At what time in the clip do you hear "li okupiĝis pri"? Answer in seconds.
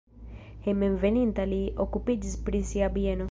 1.51-2.63